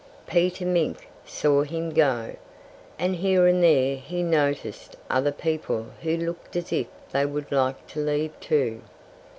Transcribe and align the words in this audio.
Peter 0.25 0.65
Mink 0.65 1.07
saw 1.27 1.61
him 1.61 1.91
go. 1.91 2.35
And 2.97 3.17
here 3.17 3.45
and 3.45 3.61
there 3.63 3.97
he 3.97 4.23
noticed 4.23 4.97
other 5.11 5.31
people 5.31 5.85
who 6.01 6.17
looked 6.17 6.55
as 6.55 6.73
if 6.73 6.87
they 7.11 7.23
would 7.23 7.51
like 7.51 7.85
to 7.89 7.99
leave, 8.03 8.31
too. 8.39 8.81